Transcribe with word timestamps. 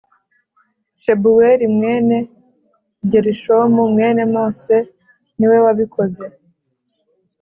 Shebuweli 1.03 1.65
mwene 1.75 2.17
Gerushomu 3.11 3.81
mwene 3.93 4.23
Mose 4.33 4.77
ni 5.37 5.45
we 5.49 5.57
wabikoze 5.65 6.25